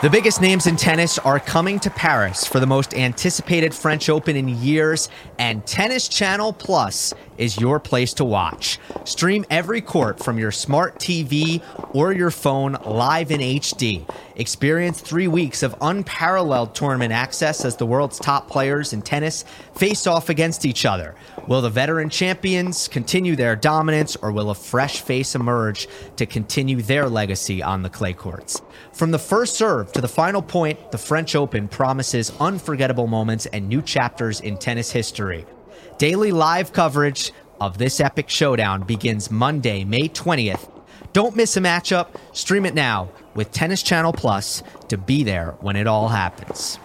[0.00, 4.36] The biggest names in tennis are coming to Paris for the most anticipated French Open
[4.36, 5.08] in years,
[5.40, 8.78] and Tennis Channel Plus is your place to watch.
[9.02, 11.60] Stream every court from your smart TV
[11.92, 14.08] or your phone live in HD.
[14.38, 19.44] Experience three weeks of unparalleled tournament access as the world's top players in tennis
[19.74, 21.16] face off against each other.
[21.48, 26.80] Will the veteran champions continue their dominance, or will a fresh face emerge to continue
[26.80, 28.62] their legacy on the clay courts?
[28.92, 33.68] From the first serve to the final point, the French Open promises unforgettable moments and
[33.68, 35.46] new chapters in tennis history.
[35.98, 40.77] Daily live coverage of this epic showdown begins Monday, May 20th.
[41.12, 42.08] Don't miss a matchup.
[42.32, 46.78] Stream it now with Tennis Channel Plus to be there when it all happens.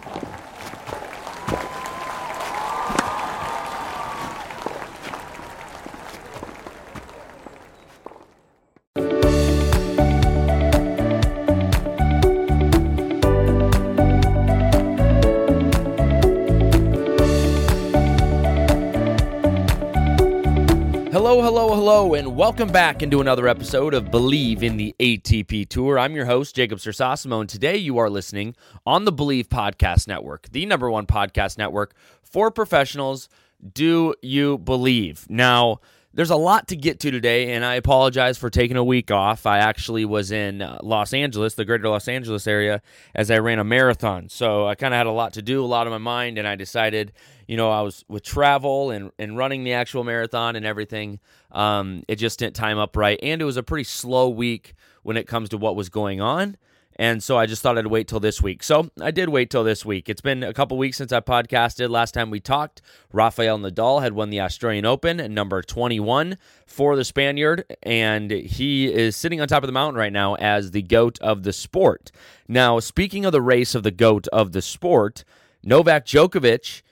[21.86, 25.98] Hello, and welcome back into another episode of Bleav in the ATP Tour.
[25.98, 30.48] I'm your host, Jacob Sersosimo, and today you are listening on the Bleav Podcast Network,
[30.50, 33.28] the number one podcast network for professionals.
[33.74, 35.26] Do you believe?
[35.28, 35.80] Now,
[36.14, 39.46] there's a lot to get to today, and I apologize for taking a week off.
[39.46, 42.82] I actually was in uh, Los Angeles, the greater Los Angeles area,
[43.16, 44.28] as I ran a marathon.
[44.28, 46.46] So I kind of had a lot to do, a lot on my mind, and
[46.46, 47.12] I decided,
[47.48, 51.18] you know, I was with travel and, and running the actual marathon and everything.
[51.50, 53.18] Um, it just didn't time up right.
[53.20, 56.56] And it was a pretty slow week when it comes to what was going on.
[56.96, 58.62] And so I just thought I'd wait till this week.
[58.62, 60.08] So I did wait till this week.
[60.08, 61.90] It's been a couple weeks since I podcasted.
[61.90, 66.96] Last time we talked, Rafael Nadal had won the Australian Open at number 21 for
[66.96, 70.82] the Spaniard, and he is sitting on top of the mountain right now as the
[70.82, 72.12] GOAT of the sport.
[72.46, 75.24] Now, speaking of the race of the GOAT of the sport,
[75.62, 76.82] Novak Djokovic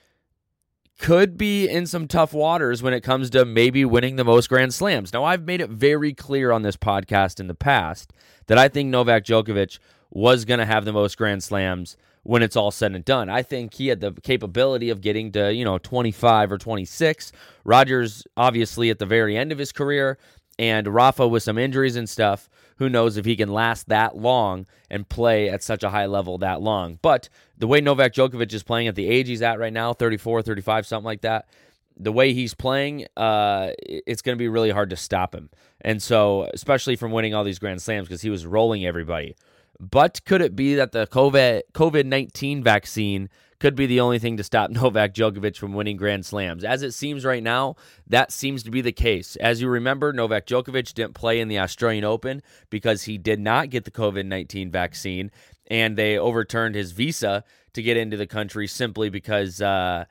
[1.02, 4.72] could be in some tough waters when it comes to maybe winning the most Grand
[4.72, 5.12] Slams.
[5.12, 8.12] Now, I've made it very clear on this podcast in the past
[8.46, 9.80] that I think Novak Djokovic
[10.10, 13.28] was going to have the most Grand Slams when it's all said and done.
[13.28, 17.32] I think he had the capability of getting to, you know, 25 or 26.
[17.64, 20.18] Rogers, obviously, at the very end of his career,
[20.58, 22.48] and Rafa with some injuries and stuff.
[22.76, 26.38] Who knows if he can last that long and play at such a high level
[26.38, 26.98] that long?
[27.00, 30.42] But the way Novak Djokovic is playing at the age he's at right now, 34,
[30.42, 31.48] 35, something like that,
[31.96, 35.50] the way he's playing, uh, it's going to be really hard to stop him.
[35.80, 39.36] And so, especially from winning all these Grand Slams because he was rolling everybody.
[39.82, 43.28] But could it be that the COVID COVID nineteen vaccine
[43.59, 46.62] could be the only thing to stop Novak Djokovic from winning Grand Slams?
[46.62, 47.75] As it seems right now,
[48.06, 49.34] that seems to be the case.
[49.37, 53.71] As you remember, Novak Djokovic didn't play in the Australian Open because he did not
[53.71, 55.32] get the COVID nineteen vaccine,
[55.66, 57.42] and they overturned his visa
[57.72, 59.60] to get into the country simply because.
[59.60, 60.04] Uh,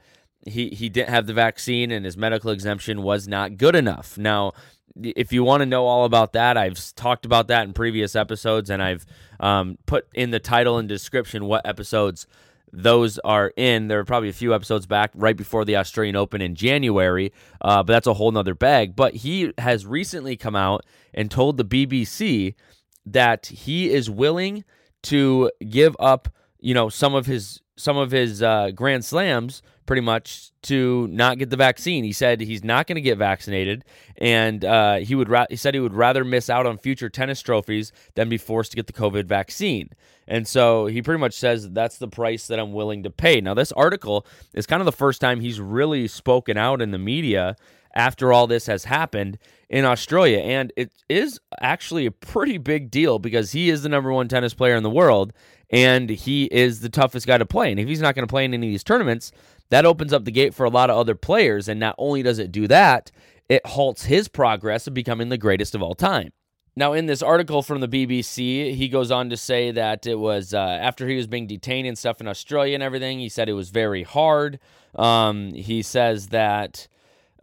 [0.48, 4.18] he he didn't have the vaccine and his medical exemption was not good enough.
[4.18, 4.54] Now,
[5.02, 8.70] if you want to know all about that, I've talked about that in previous episodes,
[8.70, 9.06] and I've
[9.40, 12.28] um, put in the title and description what episodes
[12.74, 13.88] those are in.
[13.88, 17.32] There are probably a few episodes back right before the Australian Open in January,
[17.62, 18.96] uh, but that's a whole nother bag.
[18.96, 22.56] But he has recently come out and told the BBC
[23.06, 24.64] that he is willing
[25.04, 30.00] to give up, you know, some of his some of his uh, grand slams pretty
[30.00, 32.06] much to not get the vaccine.
[32.06, 33.84] He said he's not going to get vaccinated,
[34.16, 35.28] and uh, he would.
[35.28, 38.72] Ra- he said he would rather miss out on future tennis trophies than be forced
[38.72, 39.90] to get the COVID vaccine.
[40.30, 43.42] And so he pretty much says that's the price that I'm willing to pay.
[43.42, 46.98] Now, this article is kind of the first time he's really spoken out in the
[46.98, 47.58] media
[47.94, 50.38] after all this has happened in Australia.
[50.38, 54.54] And it is actually a pretty big deal because he is the number one tennis
[54.54, 55.34] player in the world
[55.72, 57.72] and he is the toughest guy to play.
[57.72, 59.32] And if he's not going to play in any of these tournaments,
[59.72, 61.68] that opens up the gate for a lot of other players.
[61.68, 63.10] And not only does it do that,
[63.50, 66.32] it halts his progress of becoming the greatest of all time.
[66.76, 70.54] Now, in this article from the BBC, he goes on to say that it was
[70.54, 73.20] uh, after he was being detained and stuff in Australia and everything.
[73.20, 74.60] He said it was very hard.
[74.96, 76.88] Um, he says that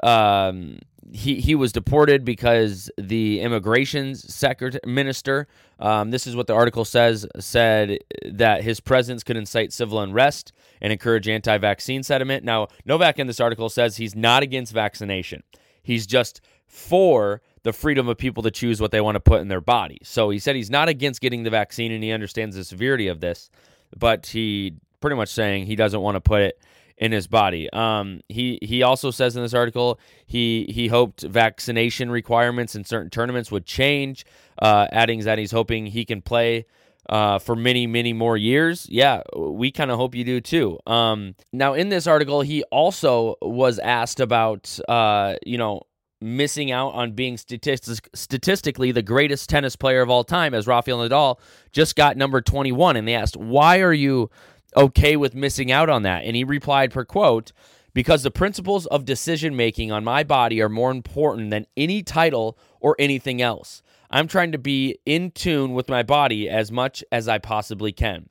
[0.02, 0.78] um,
[1.12, 5.46] he he was deported because the immigration secretary minister.
[5.78, 7.26] Um, this is what the article says.
[7.38, 12.44] Said that his presence could incite civil unrest and encourage anti-vaccine sentiment.
[12.44, 15.42] Now, Novak in this article says he's not against vaccination.
[15.82, 19.48] He's just for the freedom of people to choose what they want to put in
[19.48, 19.98] their body.
[20.02, 23.20] So he said he's not against getting the vaccine and he understands the severity of
[23.20, 23.50] this,
[23.96, 26.60] but he pretty much saying he doesn't want to put it
[26.98, 27.70] in his body.
[27.72, 33.10] Um, he he also says in this article he he hoped vaccination requirements in certain
[33.10, 34.26] tournaments would change,
[34.60, 36.66] uh, adding that he's hoping he can play
[37.08, 40.78] uh, for many, many more years, yeah, we kind of hope you do too.
[40.86, 45.82] Um, now, in this article, he also was asked about, uh, you know,
[46.20, 50.98] missing out on being statistic- statistically the greatest tennis player of all time, as Rafael
[50.98, 51.38] Nadal
[51.72, 52.96] just got number 21.
[52.96, 54.28] And they asked, why are you
[54.78, 56.24] okay with missing out on that?
[56.24, 57.52] And he replied, per quote,
[57.92, 62.56] because the principles of decision making on my body are more important than any title
[62.80, 63.82] or anything else.
[64.10, 68.28] I'm trying to be in tune with my body as much as I possibly can.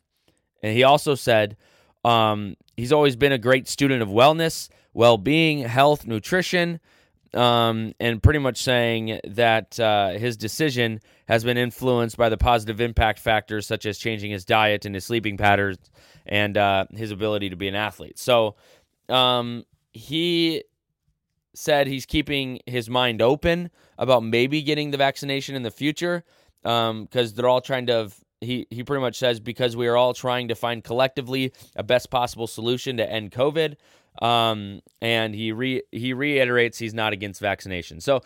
[0.63, 1.57] And he also said
[2.03, 6.79] um, he's always been a great student of wellness, well being, health, nutrition,
[7.33, 12.79] um, and pretty much saying that uh, his decision has been influenced by the positive
[12.81, 15.77] impact factors such as changing his diet and his sleeping patterns
[16.25, 18.18] and uh, his ability to be an athlete.
[18.18, 18.56] So
[19.09, 20.63] um, he
[21.53, 26.23] said he's keeping his mind open about maybe getting the vaccination in the future
[26.62, 28.12] because um, they're all trying to.
[28.39, 32.12] He he pretty much says because we are all trying to find collectively a best
[32.12, 33.77] possible solution to end COVID.
[34.22, 38.02] Um, and he re he reiterates he's not against vaccination.
[38.02, 38.22] So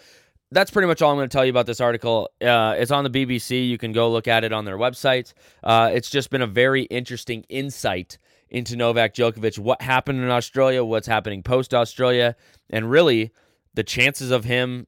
[0.52, 2.30] that's pretty much all I'm going to tell you about this article.
[2.42, 3.68] Uh, it's on the BBC.
[3.68, 5.34] You can go look at it on their website.
[5.64, 8.18] Uh, it's just been a very interesting insight
[8.50, 12.36] into Novak Djokovic, what happened in Australia, what's happening post Australia,
[12.70, 13.32] and really
[13.74, 14.88] the chances of him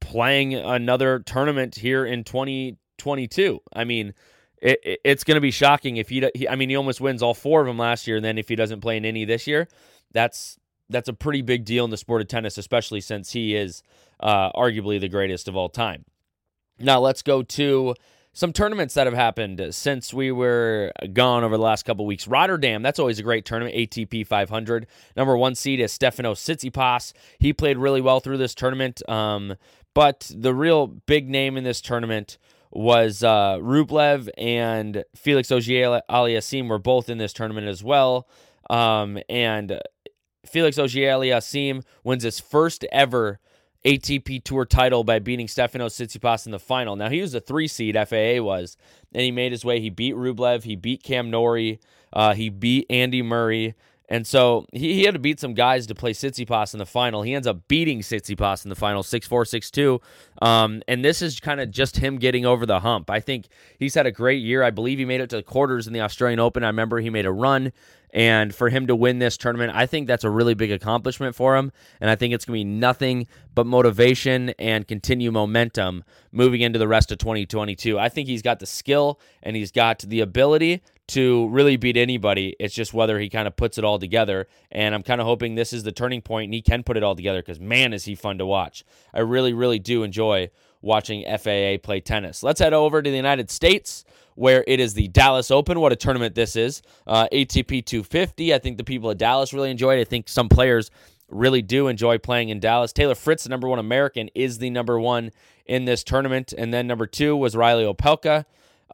[0.00, 3.60] playing another tournament here in 2022.
[3.72, 4.14] I mean,
[4.60, 6.48] it, it, it's going to be shocking if he, he.
[6.48, 8.56] I mean, he almost wins all four of them last year, and then if he
[8.56, 9.68] doesn't play in any this year,
[10.12, 10.58] that's
[10.90, 13.82] that's a pretty big deal in the sport of tennis, especially since he is
[14.20, 16.04] uh, arguably the greatest of all time.
[16.78, 17.94] Now let's go to
[18.32, 22.28] some tournaments that have happened since we were gone over the last couple weeks.
[22.28, 23.74] Rotterdam, that's always a great tournament.
[23.74, 24.86] ATP 500.
[25.16, 27.12] Number one seed is Stefano Tsitsipas.
[27.38, 29.02] He played really well through this tournament.
[29.08, 29.56] Um,
[29.92, 32.38] but the real big name in this tournament
[32.70, 38.28] was uh, Rublev and Felix Auger-Aliassime were both in this tournament as well.
[38.70, 39.80] Um, and
[40.48, 43.38] Felix Auger-Aliassime wins his first ever
[43.84, 46.96] ATP Tour title by beating Stefano Tsitsipas in the final.
[46.96, 48.76] Now he was a three seed, FAA was,
[49.12, 49.80] and he made his way.
[49.80, 51.78] He beat Rublev, he beat Cam Norrie,
[52.12, 53.74] uh, he beat Andy Murray,
[54.08, 57.22] and so he, he had to beat some guys to play Tsitsipas in the final.
[57.22, 60.00] He ends up beating Tsitsipas in the final, 6 4, 6 2.
[60.40, 63.10] Um, and this is kind of just him getting over the hump.
[63.10, 64.62] I think he's had a great year.
[64.62, 66.64] I believe he made it to the quarters in the Australian Open.
[66.64, 67.72] I remember he made a run.
[68.10, 71.56] And for him to win this tournament, I think that's a really big accomplishment for
[71.56, 71.72] him.
[72.00, 76.78] And I think it's going to be nothing but motivation and continue momentum moving into
[76.78, 77.98] the rest of 2022.
[77.98, 82.54] I think he's got the skill and he's got the ability to really beat anybody.
[82.60, 84.46] It's just whether he kind of puts it all together.
[84.70, 87.02] And I'm kind of hoping this is the turning point and he can put it
[87.02, 88.84] all together because, man, is he fun to watch.
[89.12, 90.50] I really, really do enjoy
[90.82, 92.42] watching FAA play tennis.
[92.42, 95.80] Let's head over to the United States where it is the Dallas Open.
[95.80, 96.82] What a tournament this is.
[97.06, 98.54] Uh, ATP 250.
[98.54, 100.00] I think the people at Dallas really enjoy it.
[100.00, 100.90] I think some players
[101.28, 102.92] really do enjoy playing in Dallas.
[102.92, 105.30] Taylor Fritz, the number one American, is the number one
[105.66, 106.52] in this tournament.
[106.56, 108.44] And then number two was Reilly Opelka.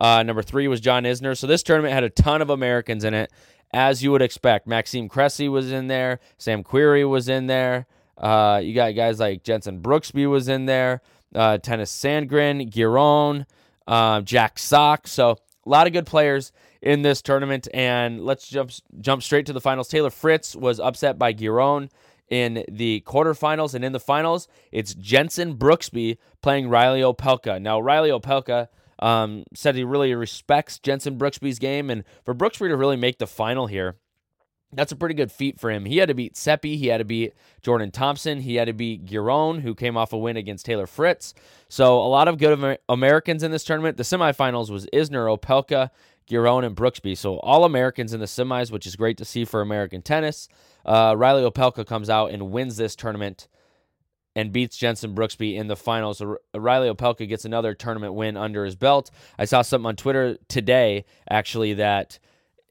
[0.00, 1.36] Uh, number three was John Isner.
[1.36, 3.30] So this tournament had a ton of Americans in it,
[3.72, 4.66] as you would expect.
[4.66, 6.20] Maxime Cressy was in there.
[6.38, 7.86] Sam Querrey was in there.
[8.16, 11.02] Uh, you got guys like Jenson Brooksby was in there.
[11.34, 13.46] Uh, Tennys Sandgren, Giron,
[13.86, 15.08] uh, Jack Sock.
[15.08, 15.30] So
[15.66, 17.66] a lot of good players in this tournament.
[17.74, 18.70] And let's jump
[19.00, 19.88] jump straight to the finals.
[19.88, 21.90] Taylor Fritz was upset by Giron
[22.28, 27.60] in the quarterfinals, and in the finals, it's Jenson Brooksby playing Reilly Opelka.
[27.60, 32.76] Now Reilly Opelka um, said he really respects Jenson Brooksby's game, and for Brooksby to
[32.76, 33.96] really make the final here,
[34.72, 35.84] that's a pretty good feat for him.
[35.84, 39.06] He had to beat Seppi, he had to beat Jordan Thompson, he had to beat
[39.06, 41.34] Giron, who came off a win against Taylor Fritz.
[41.68, 43.96] So a lot of good Amer- Americans in this tournament.
[43.96, 45.90] The semifinals was Isner, Opelka,
[46.28, 47.16] Giron, and Brooksby.
[47.16, 50.48] So all Americans in the semis, which is great to see for American tennis.
[50.84, 53.48] Uh, Reilly Opelka comes out and wins this tournament
[54.36, 56.22] and beats Jenson Brooksby in the finals.
[56.54, 59.10] Reilly Opelka gets another tournament win under his belt.
[59.38, 62.18] I saw something on Twitter today, actually, that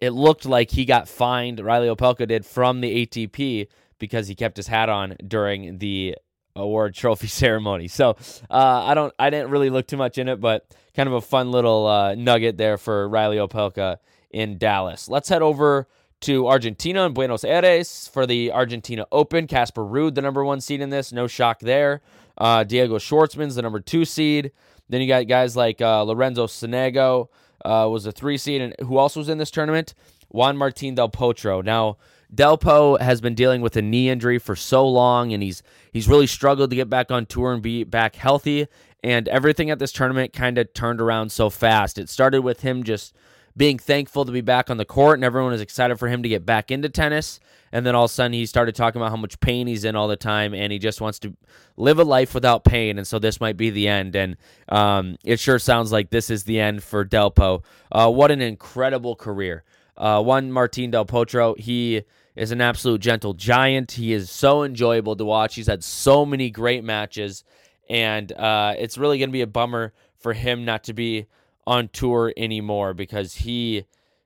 [0.01, 3.67] it looked like he got fined, Reilly Opelka did, from the ATP
[3.99, 6.17] because he kept his hat on during the
[6.55, 7.87] award trophy ceremony.
[7.87, 8.17] So
[8.49, 11.21] uh, I don't, I didn't really look too much in it, but kind of a
[11.21, 13.97] fun little uh, nugget there for Reilly Opelka
[14.29, 15.07] in Dallas.
[15.07, 15.87] Let's head over
[16.23, 19.47] to Argentina and Buenos Aires for the Argentina Open.
[19.47, 22.01] Casper Ruud, the number one seed in this, no shock there.
[22.37, 24.51] Uh, Diego Schwartzman's the number two seed.
[24.89, 27.29] Then you got guys like uh, Lorenzo Sonego
[27.63, 29.93] uh, was a three seed, and who also was in this tournament?
[30.29, 31.63] Juan Martin Del Potro.
[31.63, 31.97] Now,
[32.33, 35.61] Delpo has been dealing with a knee injury for so long, and he's
[35.91, 38.67] he's really struggled to get back on tour and be back healthy.
[39.03, 41.97] And everything at this tournament kind of turned around so fast.
[41.97, 43.13] It started with him just
[43.55, 46.29] being thankful to be back on the court, and everyone was excited for him to
[46.29, 47.39] get back into tennis.
[47.71, 49.95] And then all of a sudden, he started talking about how much pain he's in
[49.95, 51.35] all the time, and he just wants to
[51.75, 52.97] live a life without pain.
[52.97, 54.15] And so this might be the end.
[54.15, 54.37] And
[54.69, 57.63] um, it sure sounds like this is the end for Delpo.
[57.91, 59.63] Uh, what an incredible career.
[59.97, 62.03] Uh, Juan Martin Del Potro, he
[62.35, 63.93] is an absolute gentle giant.
[63.93, 65.55] He is so enjoyable to watch.
[65.55, 67.43] He's had so many great matches,
[67.89, 71.27] and uh, it's really going to be a bummer for him not to be
[71.65, 73.85] on tour anymore because he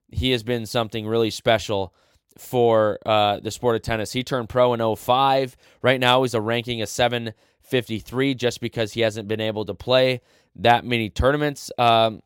[0.10, 1.94] he has been something really special
[2.38, 4.14] for uh, the sport of tennis.
[4.14, 5.58] He turned pro in 05.
[5.82, 10.22] Right now, he's a ranking of 753 just because he hasn't been able to play
[10.56, 11.72] that many tournaments.
[11.78, 12.22] Um,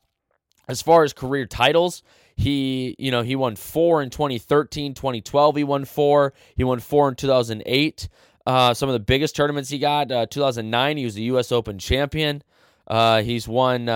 [0.67, 2.03] as far as career titles,
[2.35, 5.55] he, you know, he won four in 2013, 2012.
[5.55, 6.33] He won four.
[6.55, 8.09] He won four in 2008.
[8.45, 10.11] Uh, some of the biggest tournaments he got.
[10.11, 11.51] Uh, 2009, he was the U.S.
[11.51, 12.43] Open champion.
[12.87, 13.89] Uh, he's won.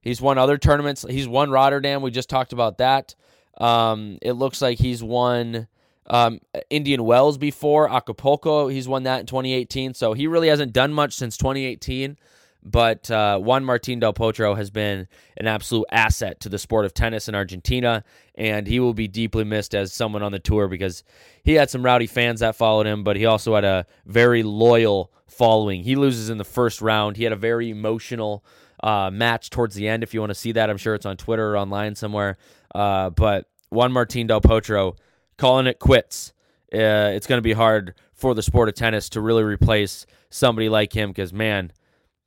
[0.00, 1.04] He's won other tournaments.
[1.08, 2.02] He's won Rotterdam.
[2.02, 3.14] We just talked about that.
[3.58, 5.66] Um, it looks like he's won
[6.06, 6.40] um,
[6.70, 8.68] Indian Wells before Acapulco.
[8.68, 9.94] He's won that in 2018.
[9.94, 12.16] So he really hasn't done much since 2018.
[12.62, 16.92] But uh, Juan Martin Del Potro has been an absolute asset to the sport of
[16.92, 21.04] tennis in Argentina, and he will be deeply missed as someone on the tour because
[21.44, 25.12] he had some rowdy fans that followed him, but he also had a very loyal
[25.28, 25.84] following.
[25.84, 27.16] He loses in the first round.
[27.16, 28.44] He had a very emotional
[28.82, 30.02] uh, match towards the end.
[30.02, 32.36] If you want to see that, I'm sure it's on Twitter or online somewhere.
[32.74, 34.96] Uh, but Juan Martin Del Potro
[35.36, 36.32] calling it quits.
[36.72, 40.68] Uh, it's going to be hard for the sport of tennis to really replace somebody
[40.68, 41.72] like him because, man,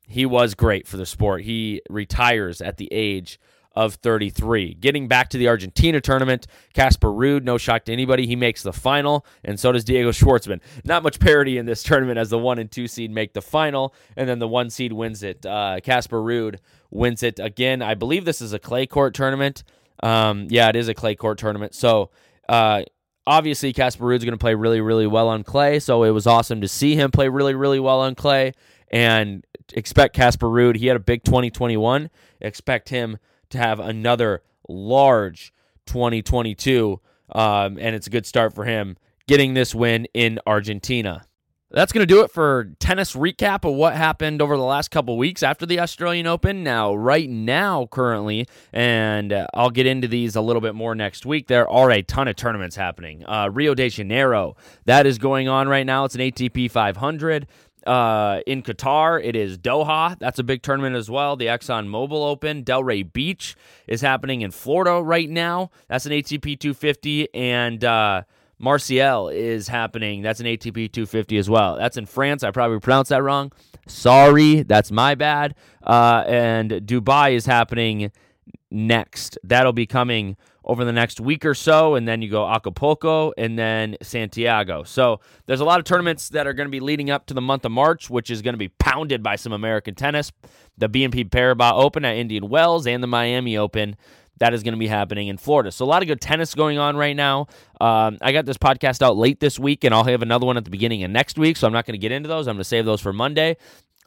[0.07, 1.43] he was great for the sport.
[1.43, 3.39] He retires at the age
[3.73, 4.75] of 33.
[4.75, 8.73] Getting back to the Argentina tournament, Casper Ruud, no shock to anybody, he makes the
[8.73, 10.59] final, and so does Diego Schwartzman.
[10.83, 13.93] Not much parity in this tournament as the one and two seed make the final,
[14.17, 15.45] and then the one seed wins it.
[15.45, 16.57] Uh, Casper uh, Ruud
[16.89, 17.81] wins it again.
[17.81, 19.63] I believe this is a clay court tournament.
[20.03, 21.75] Um, yeah, it is a clay court tournament.
[21.75, 22.09] So,
[22.49, 22.83] uh,
[23.25, 25.79] obviously, Casper Ruud's going to play really, really well on clay.
[25.79, 28.53] So it was awesome to see him play really, really well on clay.
[28.91, 30.75] And expect Casper Ruud.
[30.75, 32.09] He had a big 2021.
[32.41, 33.17] Expect him
[33.51, 35.53] to have another large
[35.85, 36.99] 2022.
[37.33, 41.25] Um, and it's a good start for him getting this win in Argentina.
[41.73, 45.17] That's going to do it for tennis recap of what happened over the last couple
[45.17, 46.65] weeks after the Australian Open.
[46.65, 51.25] Now, right now, currently, and uh, I'll get into these a little bit more next
[51.25, 53.23] week, there are a ton of tournaments happening.
[53.25, 56.03] Uh, Rio de Janeiro, that is going on right now.
[56.03, 57.47] It's an ATP 500.
[57.85, 60.17] Uh, in Qatar, it is Doha.
[60.19, 61.35] That's a big tournament as well.
[61.35, 62.63] The Exxon Mobil Open.
[62.63, 63.55] Delray Beach
[63.87, 65.71] is happening in Florida right now.
[65.87, 67.33] That's an ATP 250.
[67.33, 68.23] And uh,
[68.59, 70.21] Marseille is happening.
[70.21, 71.75] That's an ATP 250 as well.
[71.75, 72.43] That's in France.
[72.43, 73.51] I probably pronounced that wrong.
[73.87, 75.55] Sorry, that's my bad.
[75.83, 78.11] Uh, and Dubai is happening
[78.69, 79.37] next.
[79.43, 83.57] That'll be coming over the next week or so, and then you go Acapulco and
[83.57, 84.83] then Santiago.
[84.83, 87.41] So there's a lot of tournaments that are going to be leading up to the
[87.41, 90.31] month of March, which is going to be pounded by some American tennis.
[90.77, 93.95] The BNP Paribas Open at Indian Wells and the Miami Open.
[94.39, 95.71] That is going to be happening in Florida.
[95.71, 97.45] So, a lot of good tennis going on right now.
[97.79, 100.63] Um, I got this podcast out late this week, and I'll have another one at
[100.63, 101.57] the beginning of next week.
[101.57, 102.47] So, I'm not going to get into those.
[102.47, 103.57] I'm going to save those for Monday.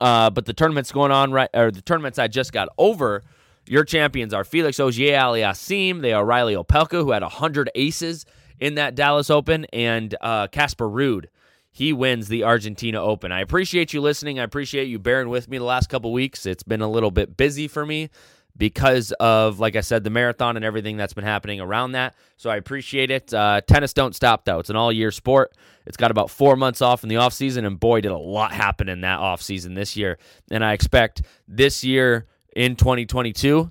[0.00, 3.22] Uh, but the tournaments going on right, or the tournaments I just got over
[3.66, 6.00] your champions are Felix Auger Aliassime.
[6.00, 8.26] They are Reilly Opelka, who had 100 aces
[8.60, 11.26] in that Dallas Open, and uh, Casper Ruud.
[11.70, 13.32] He wins the Argentina Open.
[13.32, 14.38] I appreciate you listening.
[14.38, 16.46] I appreciate you bearing with me the last couple weeks.
[16.46, 18.10] It's been a little bit busy for me
[18.56, 22.14] because of, like I said, the marathon and everything that's been happening around that.
[22.36, 23.34] So I appreciate it.
[23.34, 24.60] Uh, tennis don't stop, though.
[24.60, 25.56] It's an all year sport.
[25.86, 28.52] It's got about four months off in the off season, and boy, did a lot
[28.52, 30.18] happen in that off season this year.
[30.52, 33.70] And I expect this year in 2022.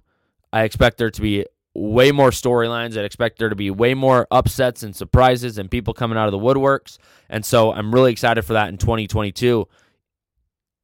[0.52, 2.98] I expect there to be way more storylines.
[2.98, 6.32] I expect there to be way more upsets and surprises and people coming out of
[6.32, 6.98] the woodworks.
[7.30, 9.68] And so I'm really excited for that in 2022,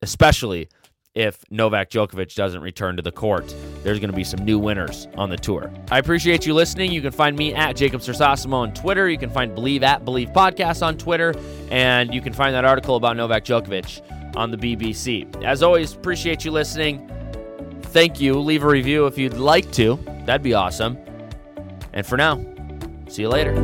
[0.01, 0.70] especially
[1.15, 3.53] if Novak Djokovic doesn't return to the court.
[3.84, 5.72] There's going to be some new winners on the tour.
[5.91, 6.91] I appreciate you listening.
[6.91, 9.10] You can find me at Jacob Sersosimo on Twitter.
[9.10, 11.34] You can find Bleav at Bleav Podcast on Twitter.
[11.72, 15.44] And you can find that article about Novak Djokovic on the BBC.
[15.44, 17.10] As always, appreciate you listening
[17.89, 18.39] thank you.
[18.39, 20.00] Leave a review if you'd like to.
[20.25, 20.98] That'd be awesome.
[21.93, 22.43] And for now,
[23.08, 23.55] see you later.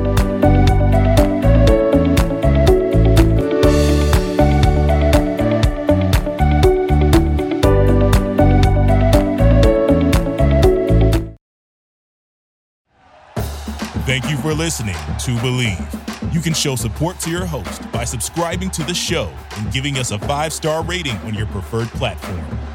[14.05, 16.33] Thank you for listening to Bleav.
[16.33, 20.11] You can show support to your host by subscribing to the show and giving us
[20.11, 22.74] a five star rating on your preferred platform.